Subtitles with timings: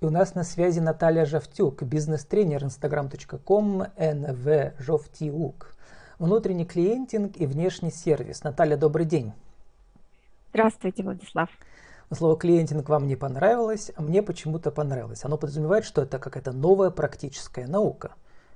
[0.00, 5.74] И у нас на связи Наталья Жовтюк, бизнес-тренер instagram.com nvжовтюк.
[6.20, 8.44] Внутренний клиентинг и внешний сервис.
[8.44, 9.32] Наталья, добрый день.
[10.50, 11.48] Здравствуйте, Владислав.
[12.12, 15.24] Слово клиентинг вам не понравилось, а мне почему-то понравилось.
[15.24, 18.12] Оно подразумевает, что это какая-то новая практическая наука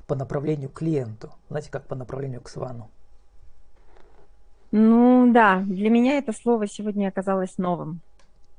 [0.07, 1.31] по направлению к клиенту.
[1.49, 2.89] Знаете, как по направлению к свану.
[4.71, 8.01] Ну да, для меня это слово сегодня оказалось новым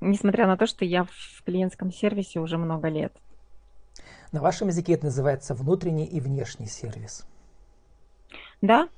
[0.09, 3.13] несмотря на то, что я в клиентском сервисе уже много лет.
[4.31, 7.25] На вашем языке это называется внутренний и внешний сервис.
[8.61, 8.89] Да.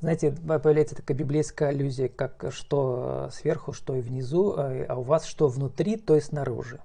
[0.00, 5.26] Знаете, появляется такая библейская аллюзия, как что сверху, что и внизу, а, а у вас
[5.26, 6.80] что внутри, то и снаружи.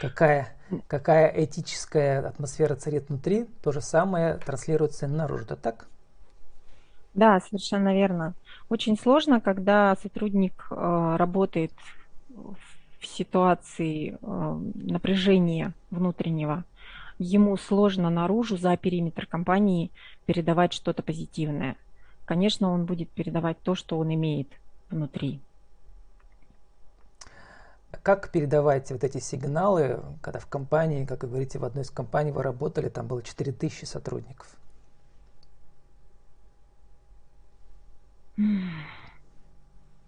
[0.00, 0.56] Какая,
[0.86, 5.44] какая этическая атмосфера царит внутри, то же самое транслируется и наружу.
[5.44, 5.88] Это так?
[7.14, 8.34] Да, совершенно верно.
[8.68, 11.72] Очень сложно, когда сотрудник э, работает
[13.00, 16.64] в ситуации э, напряжения внутреннего.
[17.18, 19.90] Ему сложно наружу за периметр компании
[20.26, 21.76] передавать что-то позитивное.
[22.26, 24.48] Конечно, он будет передавать то, что он имеет
[24.90, 25.40] внутри.
[28.02, 32.32] Как передавать вот эти сигналы, когда в компании, как вы говорите, в одной из компаний
[32.32, 34.46] вы работали, там было 4000 сотрудников?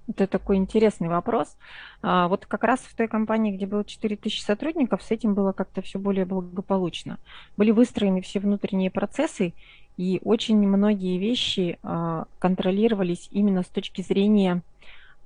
[0.08, 1.56] Это такой интересный вопрос.
[2.02, 5.82] А, вот как раз в той компании, где было 4000 сотрудников, с этим было как-то
[5.82, 7.18] все более благополучно.
[7.56, 9.52] Были выстроены все внутренние процессы,
[9.96, 14.62] и очень многие вещи а, контролировались именно с точки зрения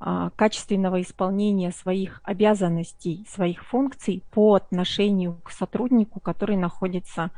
[0.00, 7.30] а, качественного исполнения своих обязанностей, своих функций по отношению к сотруднику, который находится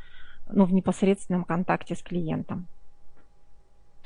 [0.49, 2.67] ну, в непосредственном контакте с клиентом.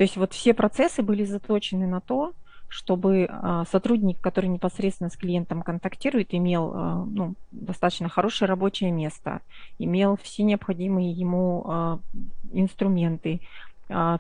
[0.02, 2.34] То есть вот все процессы были заточены на то,
[2.70, 9.42] чтобы а, сотрудник, который непосредственно с клиентом контактирует, имел а, ну, достаточно хорошее рабочее место,
[9.78, 12.00] имел все необходимые ему а,
[12.52, 13.42] инструменты,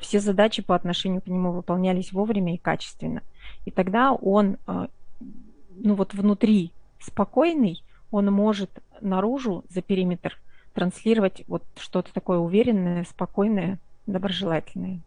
[0.02, 3.24] все задачи по отношению к нему выполнялись вовремя и качественно.
[3.66, 8.70] И тогда он, ну вот внутри спокойный, он может
[9.00, 10.38] наружу за периметр
[10.76, 15.00] транслировать вот что-то такое уверенное, спокойное, доброжелательное.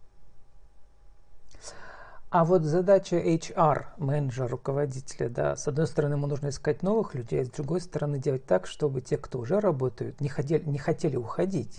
[2.35, 7.43] А вот задача HR, менеджера, руководителя, да, с одной стороны, ему нужно искать новых людей,
[7.43, 11.15] а с другой стороны, делать так, чтобы те, кто уже работают, не хотели, не хотели
[11.15, 11.79] уходить.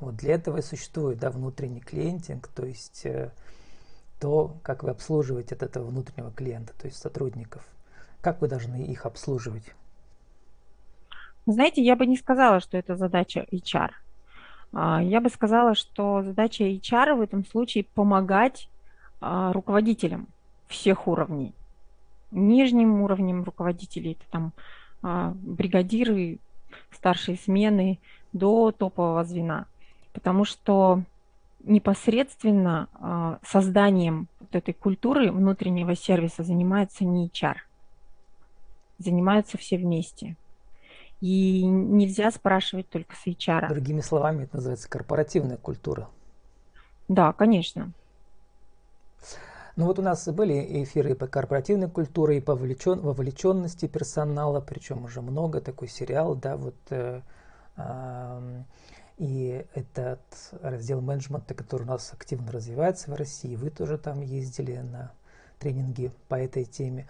[0.00, 3.30] Вот для этого и существует да, внутренний клиентинг, то есть э,
[4.20, 7.66] то, как вы обслуживаете от этого внутреннего клиента, то есть сотрудников.
[8.20, 9.74] Как вы должны их обслуживать?
[11.46, 13.92] Знаете, я бы не сказала, что это задача HR.
[14.74, 18.68] А, я бы сказала, что задача HR в этом случае помогать
[19.24, 20.28] а, руководителям
[20.68, 21.54] всех уровней.
[22.30, 24.52] Нижним уровнем руководителей это там
[25.02, 26.38] а, бригадиры,
[26.90, 27.98] старшие смены
[28.34, 29.64] до топового звена.
[30.12, 31.02] Потому что
[31.62, 37.56] непосредственно а, созданием вот этой культуры внутреннего сервиса занимается не HR.
[38.98, 40.36] Занимаются все вместе.
[41.22, 43.68] И нельзя спрашивать только с HR.
[43.68, 46.10] Другими словами, это называется корпоративная культура.
[47.08, 47.92] Да, конечно.
[49.76, 55.04] Ну вот у нас были эфиры по корпоративной культуре и по вовлечен, вовлеченности персонала, причем
[55.04, 57.22] уже много, такой сериал, да, вот э,
[57.76, 58.62] э,
[59.18, 60.20] и этот
[60.62, 65.12] раздел менеджмента, который у нас активно развивается в России, вы тоже там ездили на
[65.58, 67.08] тренинги по этой теме.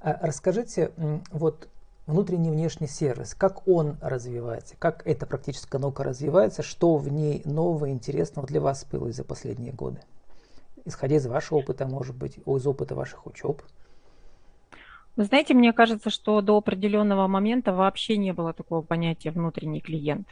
[0.00, 0.92] А расскажите,
[1.30, 1.68] вот
[2.06, 7.42] внутренний и внешний сервис, как он развивается, как эта практическая наука развивается, что в ней
[7.44, 10.00] нового, интересного для вас было за последние годы?
[10.84, 13.62] Исходя из вашего опыта, может быть, из опыта ваших учеб?
[15.16, 20.26] Вы знаете, мне кажется, что до определенного момента вообще не было такого понятия внутренний клиент.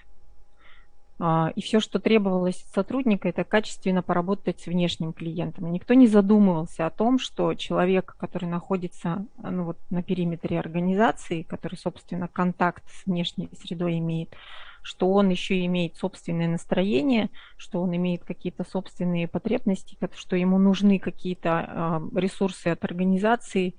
[1.24, 5.70] А, и все, что требовалось от сотрудника, это качественно поработать с внешним клиентом.
[5.70, 11.76] Никто не задумывался о том, что человек, который находится ну, вот, на периметре организации, который,
[11.76, 14.34] собственно, контакт с внешней средой имеет,
[14.82, 20.98] что он еще имеет собственное настроение, что он имеет какие-то собственные потребности, что ему нужны
[20.98, 23.74] какие-то а, ресурсы от организации.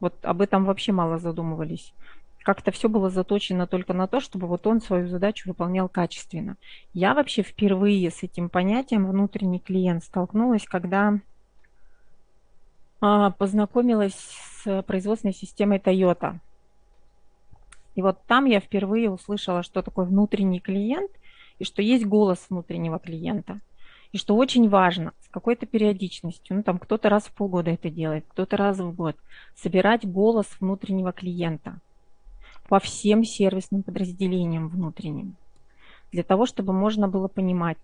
[0.00, 1.92] Вот об этом вообще мало задумывались.
[2.42, 6.56] Как-то все было заточено только на то, чтобы вот он свою задачу выполнял качественно.
[6.94, 11.18] Я вообще впервые с этим понятием внутренний клиент столкнулась, когда
[13.00, 16.38] а, познакомилась с производственной системой Toyota.
[17.96, 21.10] И вот там я впервые услышала, что такое внутренний клиент
[21.58, 23.58] и что есть голос внутреннего клиента.
[24.12, 28.24] И что очень важно, с какой-то периодичностью, ну там кто-то раз в полгода это делает,
[28.28, 29.16] кто-то раз в год,
[29.56, 31.80] собирать голос внутреннего клиента.
[32.68, 35.36] по всем сервисным подразделениям внутренним,
[36.12, 37.78] для того, чтобы можно было понимать,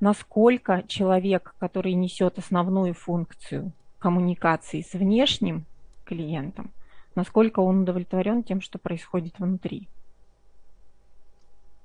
[0.00, 5.64] насколько человек, который несет основную функцию коммуникации с внешним
[6.04, 6.70] клиентом,
[7.16, 9.88] насколько он удовлетворен тем, что происходит внутри.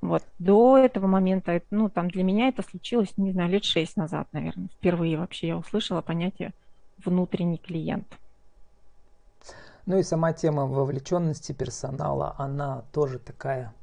[0.02, 4.28] Вот до этого момента, ну, там для меня это случилось, не знаю, лет шесть назад,
[4.32, 4.70] наверное.
[4.78, 6.54] Впервые вообще я услышала понятие
[7.04, 8.08] внутренний клиент.
[9.86, 13.74] Ну и сама тема вовлеченности персонала, она тоже такая,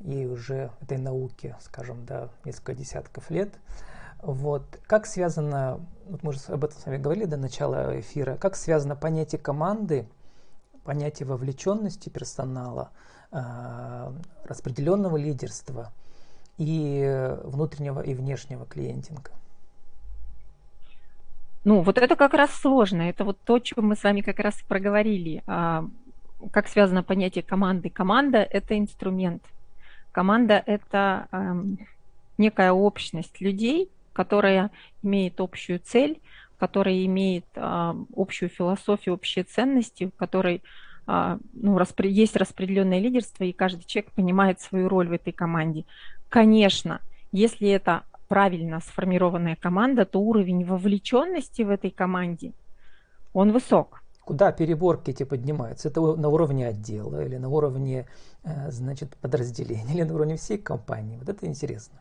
[0.00, 3.54] и уже этой науке, скажем, да, несколько десятков лет.
[4.20, 4.64] Вот.
[4.86, 8.94] Как связано, вот мы же об этом с вами говорили до начала эфира, как связано
[8.94, 10.06] понятие команды,
[10.88, 12.88] понятие вовлеченности персонала,
[13.30, 14.10] а,
[14.44, 15.92] распределенного лидерства
[16.56, 19.30] и внутреннего и внешнего клиентинга?
[21.64, 23.02] Ну, вот это как раз сложно.
[23.02, 25.42] Это вот то, чем мы с вами как раз проговорили.
[25.46, 25.84] А,
[26.52, 27.90] как связано понятие команды?
[27.90, 29.42] Команда– это инструмент.
[30.10, 31.78] Команда– это эм,
[32.38, 34.70] некая общность людей, которая
[35.02, 36.18] имеет общую цель,
[36.58, 40.62] которая имеет э, общую философию, общие ценности, в которой
[41.06, 45.84] э, ну, распри- есть распределенное лидерство, и каждый человек понимает свою роль в этой команде.
[46.28, 47.00] Конечно,
[47.32, 52.52] если это правильно сформированная команда, то уровень вовлеченности в этой команде,
[53.32, 54.02] он высок.
[54.24, 55.88] Куда переборки эти поднимаются?
[55.88, 58.06] Это на уровне отдела или на уровне
[58.44, 61.16] э, значит, подразделения, или на уровне всей компании?
[61.16, 61.98] Вот это интересно.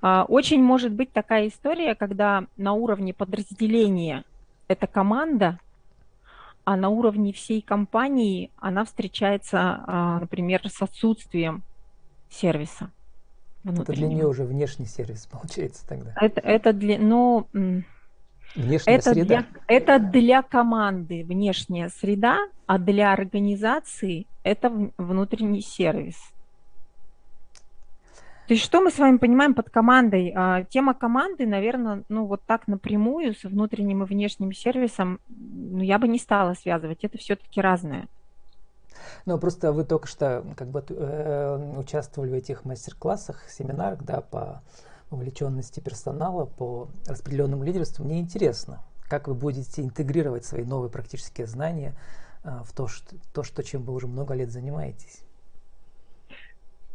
[0.00, 4.24] А, очень может быть такая история, когда на уровне подразделения
[4.68, 5.58] это команда,
[6.64, 11.62] а на уровне всей компании она встречается, а, например, с отсутствием
[12.30, 12.90] сервиса.
[13.64, 16.12] Это для нее уже внешний сервис получается тогда.
[16.20, 17.48] Это, это для, ну,
[18.54, 19.26] Внешняя это среда.
[19.26, 26.16] Для, это для команды внешняя среда, а для организации это внутренний сервис.
[28.46, 30.32] То есть что мы с вами понимаем под командой?
[30.36, 35.98] А, тема команды, наверное, ну вот так напрямую с внутренним и внешним сервисом, ну, я
[35.98, 37.04] бы не стала связывать.
[37.04, 38.06] Это все-таки разное.
[39.24, 44.62] Ну, просто вы только что как бы э, участвовали в этих мастер-классах, семинарах, да, по
[45.10, 48.04] вовлеченности персонала, по распределенному лидерству.
[48.04, 51.94] Мне интересно, как вы будете интегрировать свои новые практические знания
[52.42, 55.24] э, в то что, то, что чем вы уже много лет занимаетесь.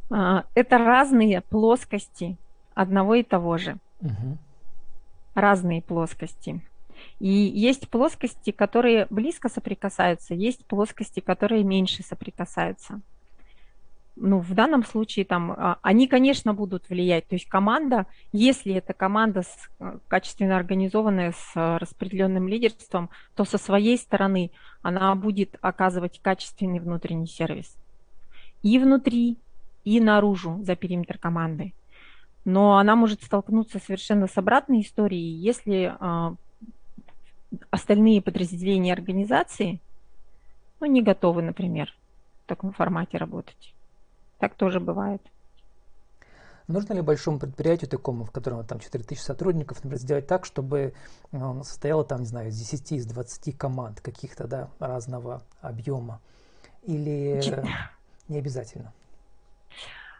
[0.10, 2.38] А, это разные плоскости
[2.74, 3.78] одного и того же.
[4.02, 4.38] Угу.
[5.36, 6.62] Разные плоскости.
[7.20, 13.02] И есть плоскости, которые близко соприкасаются, есть плоскости, которые меньше соприкасаются.
[14.22, 17.28] Ну, в данном случае там а, они, конечно, будут влиять.
[17.28, 23.58] То есть команда, если это команда с, э, качественно организованная с распределенным лидерством, то со
[23.58, 24.52] своей стороны
[24.82, 27.78] она будет оказывать качественный внутренний сервис.
[28.62, 29.38] И внутри,
[29.84, 31.74] и наружу за периметр команды.
[32.46, 36.36] Но она может столкнуться совершенно с обратной историей, если а,
[37.70, 39.80] остальные подразделения организации
[40.80, 41.94] ну, не готовы, например,
[42.46, 43.74] в таком формате работать.
[44.40, 45.22] Так тоже бывает.
[46.68, 50.94] Нужно ли большому предприятию такому, в котором там 4000 сотрудников, например, сделать так, чтобы
[51.32, 56.22] ну, он состояло там, не знаю, из 10, из 20 команд каких-то, да, разного объема?
[56.84, 57.42] Или
[58.28, 58.94] не обязательно?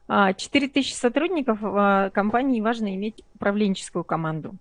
[0.10, 4.56] 4000 а, сотрудников а, компании важно иметь управленческую команду.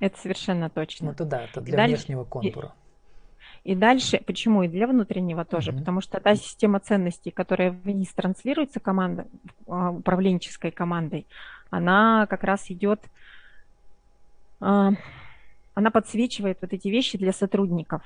[0.00, 1.06] Это совершенно точно.
[1.06, 2.72] Ну, это да, это для и внешнего контура.
[3.64, 5.78] И, дальше, почему и для внутреннего тоже, угу.
[5.78, 9.26] потому что та система ценностей, которая вниз транслируется команда,
[9.66, 11.26] а, управленческой командой,
[11.70, 13.00] она как раз идет,
[14.60, 14.94] она
[15.90, 18.02] подсвечивает вот эти вещи для сотрудников.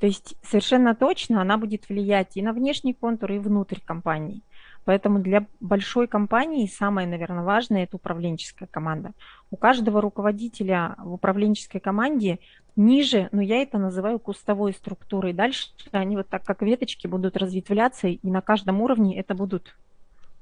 [0.00, 4.42] То есть совершенно точно она будет влиять и на внешний контур, и внутрь компании.
[4.88, 9.12] Поэтому для большой компании самое, наверное, важное– это управленческая команда.
[9.50, 12.38] У каждого руководителя в управленческой команде
[12.74, 15.34] ниже, но я это называю кустовой структурой.
[15.34, 19.76] Дальше они вот так, как веточки, будут разветвляться, и на каждом уровне это будут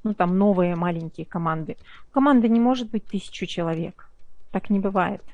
[0.05, 1.77] ну, там, новые маленькие команды.
[2.13, 4.09] Команда не может быть тысячу человек.
[4.53, 5.25] Так не бывает.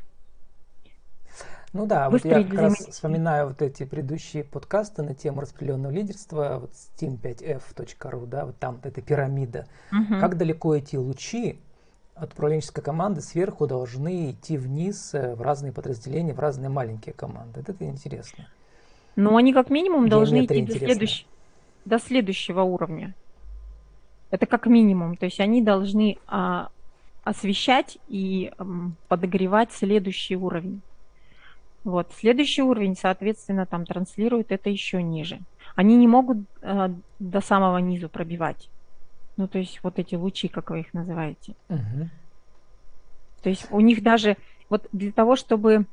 [1.73, 6.59] Ну да, вот я как раз вспоминаю вот эти предыдущие подкасты на тему распределенного лидерства,
[6.61, 9.67] вот steam5f.ru, да, вот там эта пирамида.
[9.91, 10.21] Угу.
[10.21, 11.59] Как далеко эти лучи
[12.15, 17.61] от управленческой команды сверху должны идти вниз э, в разные подразделения, в разные маленькие команды.
[17.61, 18.47] Это, это интересно.
[19.17, 21.27] Ну, они как минимум должны идти до, следующ...
[21.87, 23.15] до следующего уровня.
[24.31, 25.17] Это как минимум.
[25.17, 26.69] То есть они должны а,
[27.25, 28.65] освещать и а,
[29.09, 30.83] подогревать следующий уровень.
[31.85, 32.13] Вот.
[32.13, 35.41] Следующий уровень, соответственно, там транслирует это еще ниже.
[35.75, 38.71] Они не могут э, до самого низу пробивать.
[39.37, 41.55] Ну, то есть вот эти лучи, как вы их называете.
[41.69, 42.09] Угу.
[43.43, 44.37] То есть у них даже
[44.69, 45.87] вот для того, чтобы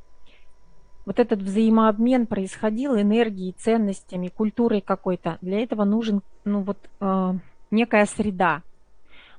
[1.06, 7.34] вот этот взаимообмен происходил энергией, ценностями, культурой какой-то, для этого нужен, ну вот, э,
[7.72, 8.62] некая среда.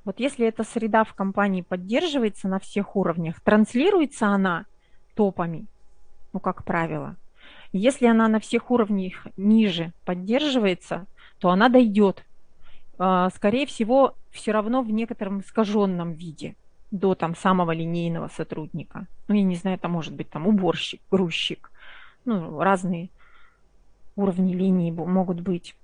[0.04, 4.64] Вот если эта среда в компании поддерживается на всех уровнях, транслируется она
[5.14, 5.66] топами,
[6.32, 7.16] ну, как правило.
[7.72, 11.06] Если она на всех уровнях ниже поддерживается,
[11.38, 12.24] то она дойдет,
[12.98, 16.56] э, скорее всего, все равно в некотором искаженном виде
[16.90, 19.06] до там самого линейного сотрудника.
[19.28, 21.70] Ну, я не знаю, это может быть там уборщик, грузчик.
[22.24, 23.10] Ну, разные
[24.16, 25.76] уровни линии могут быть.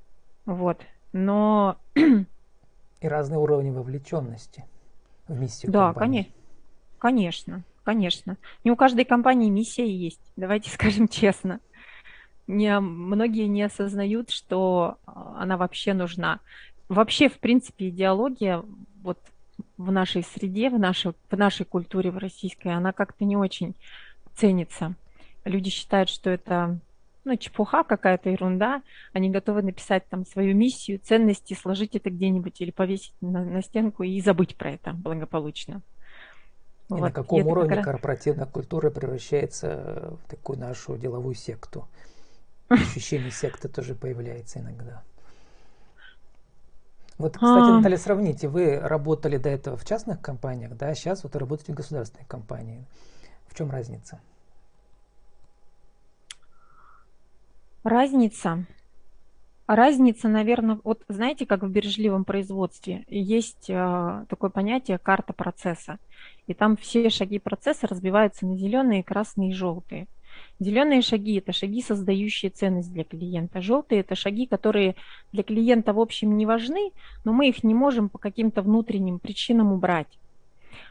[0.45, 0.81] Вот.
[1.13, 1.77] Но...
[1.95, 4.65] И разные уровни вовлеченности
[5.29, 6.33] в миссию Да, компании.
[6.99, 7.65] конечно, конечно.
[8.65, 11.61] Не у каждой компании миссия есть, давайте скажем честно.
[12.47, 16.41] Не, многие не осознают, что а, она вообще нужна.
[16.89, 18.63] Вообще, в принципе, идеология
[19.03, 19.19] вот
[19.77, 23.75] в нашей среде, в нашей, в нашей культуре, в российской, она как-то не очень
[24.37, 24.95] ценится.
[25.45, 26.79] Люди считают, что это
[27.27, 28.83] ну, чепуха какая-то, ерунда.
[29.13, 34.05] Они готовы написать там свою миссию, ценности, сложить это где-нибудь или повесить на, на стенку
[34.05, 35.83] и забыть про это благополучно.
[36.89, 37.01] И вот.
[37.01, 37.85] на каком уровне раз...
[37.85, 41.89] корпоративная культура превращается в такую нашу деловую секту?
[42.69, 45.03] Ощущение секты тоже появляется иногда.
[47.19, 47.77] Вот, кстати, а...
[47.79, 51.77] Наталья, сравните, вы работали до этого в частных компаниях, да, сейчас вот вы работаете в
[51.77, 52.87] государственной компании.
[53.49, 54.21] В чем разница?
[57.83, 58.67] Разница.
[59.67, 65.99] Разница, наверное, вот знаете, как в бережливом производстве есть э, такое понятие карта процесса.
[66.47, 70.07] И там все шаги процесса разбиваются на зеленые, красные и желтые.
[70.61, 73.61] Зеленые шаги– это шаги, создающие ценность для клиента.
[73.61, 74.95] Желтые– это шаги, которые
[75.33, 76.93] для клиента в общем не важны,
[77.25, 80.19] но мы их не можем по каким-то внутренним причинам убрать.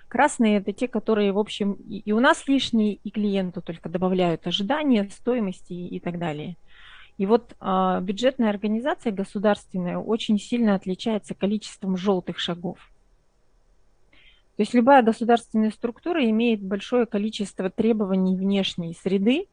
[0.09, 5.09] Красные– это те, которые, в общем, и у нас лишние, и клиенту только добавляют ожидания,
[5.09, 6.57] стоимости и так далее.
[7.17, 12.77] И вот э, бюджетная организация государственная очень сильно отличается количеством желтых шагов.
[14.57, 19.47] То есть любая государственная структура имеет большое количество требований внешней среды,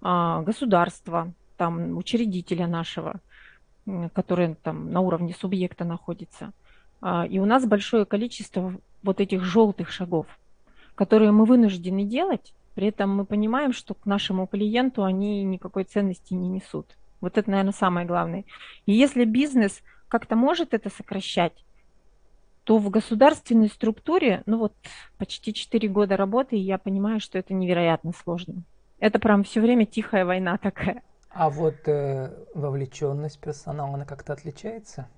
[0.00, 3.20] а, государства, там, учредителя нашего,
[4.12, 6.52] который там на уровне субъекта находится.
[7.00, 10.26] А, и у нас большое количество вот этих желтых шагов,
[10.94, 16.34] которые мы вынуждены делать, при этом мы понимаем, что к нашему клиенту они никакой ценности
[16.34, 16.96] не несут.
[17.22, 18.44] Вот это, наверное, самое главное.
[18.84, 21.64] И если бизнес как-то может это сокращать,
[22.64, 24.74] то в государственной структуре, ну вот
[25.16, 28.62] почти 4 года работы, и я понимаю, что это невероятно сложно.
[28.98, 31.02] Это прям все время тихая война такая.
[31.30, 35.08] А вот э, вовлеченность персонала, она как-то отличается?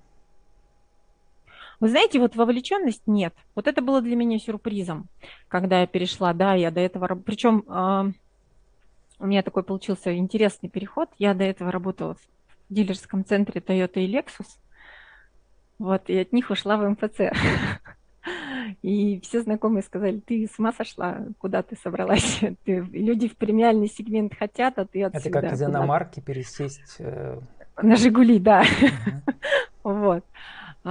[1.80, 3.34] Вы знаете, вот вовлеченность нет.
[3.54, 5.08] Вот это было для меня сюрпризом,
[5.46, 6.32] когда я перешла.
[6.32, 7.14] Да, я до этого...
[7.14, 8.12] Причем э,
[9.20, 11.08] у меня такой получился интересный переход.
[11.18, 12.20] Я до этого работала в
[12.68, 14.58] дилерском центре Toyota и Lexus.
[15.78, 17.20] Вот, и от них ушла в МФЦ.
[18.82, 22.40] И все знакомые сказали, ты с ума сошла, куда ты собралась?
[22.64, 25.28] Ты, люди в премиальный сегмент хотят, а ты отсюда.
[25.28, 26.96] Это как из иномарки пересесть...
[26.98, 27.40] Э...
[27.80, 28.64] На «Жигули», да.
[29.82, 30.24] Вот.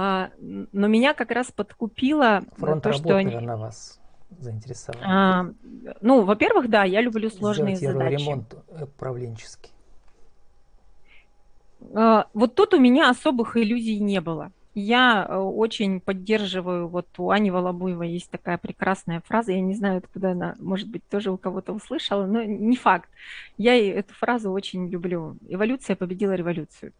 [0.00, 3.32] А, но меня как раз подкупило Фронт то, что они...
[3.32, 3.98] наверное, вас
[4.38, 5.02] заинтересовал.
[5.04, 5.46] А,
[6.00, 8.22] ну, во-первых, да, я люблю сложные Сделать задачи.
[8.22, 9.72] ремонт управленческий.
[11.96, 14.52] А, вот тут у меня особых иллюзий не было.
[14.76, 19.98] Я э, очень поддерживаю, вот у Ани Волобуевой есть такая прекрасная фраза, я не знаю,
[19.98, 23.10] откуда она, может быть, тоже у кого-то услышала, но не факт.
[23.56, 25.36] Я эту фразу очень люблю.
[25.48, 26.92] Эволюция победила революцию.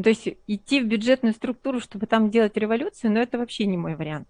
[0.00, 3.96] То есть идти в бюджетную структуру, чтобы там делать революцию, но это вообще не мой
[3.96, 4.28] вариант.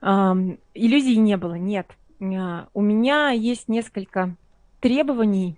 [0.00, 1.86] Иллюзий не было, нет.
[2.20, 4.36] А, у меня есть несколько
[4.80, 5.56] требований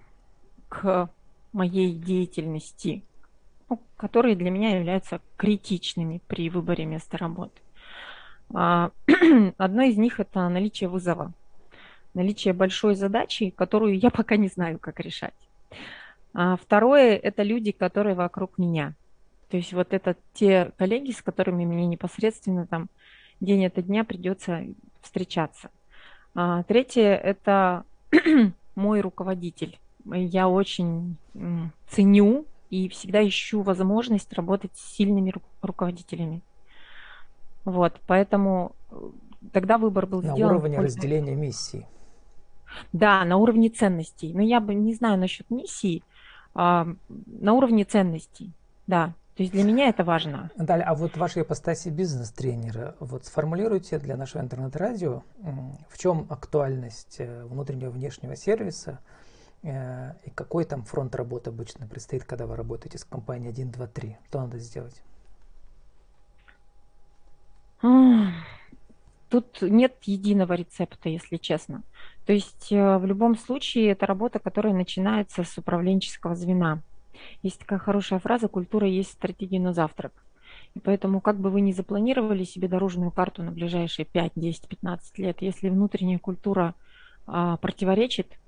[0.69, 1.11] к
[1.53, 3.03] моей деятельности,
[3.69, 7.61] ну, которые для меня являются критичными при выборе места работы.
[8.55, 8.91] А,
[9.59, 11.33] одно из них– это наличие вызова,
[12.15, 15.35] наличие большой задачи, которую я пока не знаю, как решать.
[16.39, 18.93] А второе– это люди, которые вокруг меня.
[19.49, 22.89] То есть вот это те коллеги, с которыми мне непосредственно там
[23.41, 24.61] день ото дня придется
[25.01, 25.71] встречаться.
[26.35, 27.85] А третье– это
[28.75, 29.79] мой руководитель.
[30.05, 31.17] Я очень
[31.89, 36.43] ценю и всегда ищу возможность работать с сильными ру- руководителями.
[37.65, 38.97] Вот, поэтому э,
[39.53, 40.57] тогда выбор был На сделан.
[40.57, 41.87] уровне разделения миссии.
[42.93, 44.35] Да, на уровне ценностей.
[44.35, 46.03] Но я бы не знаю насчет миссии,
[46.57, 48.53] на уровне ценностей,
[48.87, 49.15] да.
[49.37, 50.51] То есть для меня это важно.
[50.57, 55.23] Наталья, а вот в вашей ипостаси бизнес-тренера, вот сформулируйте для нашего интернет-радио,
[55.91, 58.99] в чем актуальность э, внутреннего и внешнего сервиса,
[59.63, 63.87] э, и какой там фронт работы обычно предстоит, когда вы работаете с компанией 1, 2,
[63.89, 64.17] 3?
[64.27, 65.03] Что надо сделать?
[69.29, 71.83] Тут нет единого рецепта, если честно.
[72.27, 76.83] То есть э, в любом случае это работа, которая начинается с управленческого звена.
[77.43, 80.13] Есть такая хорошая фраза «культура есть стратегия на завтрак».
[80.75, 85.19] И поэтому, как бы вы ни запланировали себе дорожную карту на ближайшие 5, 10, 15
[85.19, 86.75] лет, если внутренняя культура
[87.27, 88.39] а, противоречит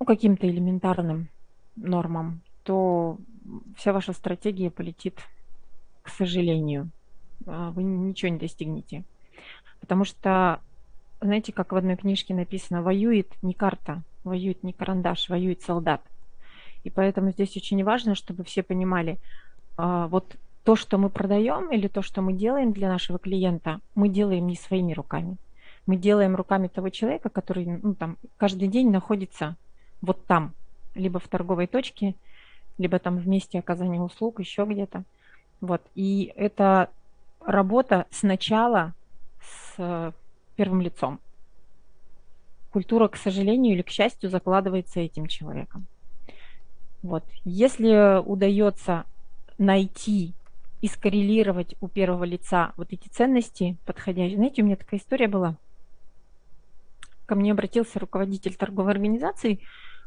[0.00, 1.28] ну, каким-то элементарным
[1.76, 3.18] нормам, то
[3.76, 5.20] вся ваша стратегия полетит,
[6.02, 6.90] к сожалению.
[7.46, 9.04] А, вы ничего не достигнете.
[9.80, 10.60] Потому что,
[11.22, 16.02] знаете, как в одной книжке написано, воюет не карта, воюет не карандаш, воюет солдат.
[16.84, 19.18] И поэтому здесь очень важно, чтобы все понимали,
[19.76, 24.08] а, вот то, что мы продаем или то, что мы делаем для нашего клиента, мы
[24.08, 25.36] делаем не своими руками.
[25.86, 29.56] Мы делаем руками того человека, который ну, там, каждый день находится
[30.00, 30.52] вот там,
[30.94, 32.14] либо в торговой точке,
[32.78, 35.02] либо там в месте оказания услуг, еще где-то.
[35.60, 35.82] Вот.
[35.94, 36.90] И это
[37.40, 38.92] работа сначала
[39.40, 40.12] с
[40.56, 41.20] первым лицом.
[42.70, 45.86] Культура, к сожалению или к счастью, закладывается этим человеком.
[47.02, 47.24] Вот.
[47.44, 49.04] Если удается
[49.58, 50.34] найти
[50.82, 54.36] и скоррелировать у первого лица вот эти ценности подходящие.
[54.36, 55.56] Знаете, у меня такая история была.
[57.24, 59.60] Ко мне обратился руководитель торговой организации,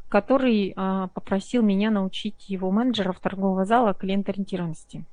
[0.10, 5.06] который а, попросил меня научить его менеджеров торгового зала клиент-ориентированности.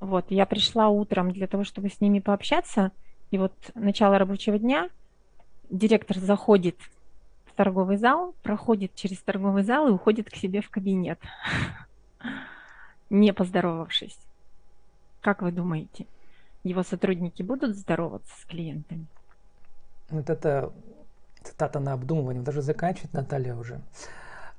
[0.00, 2.92] Вот, я пришла утром для того, чтобы с ними пообщаться,
[3.30, 4.88] и вот начало рабочего дня,
[5.70, 6.76] директор заходит
[7.58, 11.18] торговый зал, проходит через торговый зал и уходит к себе в кабинет,
[13.10, 14.16] не поздоровавшись.
[15.20, 16.06] Как вы думаете,
[16.62, 19.06] его сотрудники будут здороваться с клиентами?
[20.10, 20.72] Вот это
[21.42, 23.80] цитата на обдумывание, даже заканчивать Наталья уже.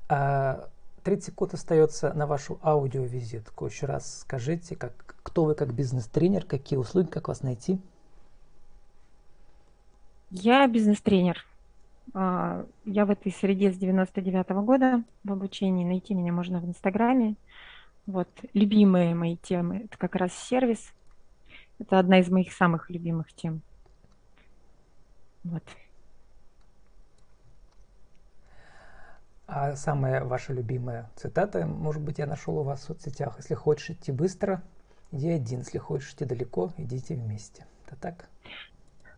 [0.08, 0.70] 30 а,
[1.22, 3.66] секунд остается на вашу аудиовизитку.
[3.66, 7.80] Еще раз скажите, как, кто вы как бизнес-тренер, какие услуги, как вас найти?
[10.32, 11.46] Я бизнес-тренер.
[12.14, 15.86] А, я в этой среде с 99 -го года в обучении.
[15.86, 17.36] Найти меня можно в Инстаграме.
[18.06, 20.94] Вот, любимые мои темы– это как раз сервис.
[21.80, 23.62] Это одна из моих самых любимых тем.
[25.44, 25.64] Вот.
[29.48, 33.38] А самая ваша любимая цитата, может быть, я нашел у вас в соцсетях.
[33.38, 34.62] Если хочешь идти быстро,
[35.12, 35.60] иди один.
[35.60, 37.66] Если хочешь идти далеко, идите вместе.
[37.88, 38.30] Это так?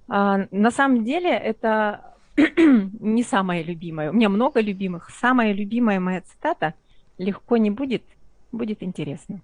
[0.08, 4.12] А, на самом деле это не самая любимая.
[4.12, 5.10] У меня много любимых.
[5.10, 6.74] Самая любимая моя цитата
[7.18, 8.04] «Легко не будет,
[8.52, 9.42] будет интересно».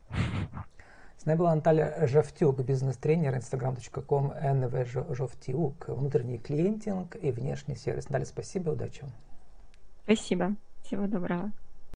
[1.18, 8.06] С нами была Наталья Жовтюк, бизнес-тренер, instagram.com, nv Жовтюк, внутренний клиентинг и внешний сервис.
[8.06, 9.12] Наталья, спасибо, удачи вам.
[10.06, 10.56] Спасибо.
[10.84, 11.52] Всего доброго.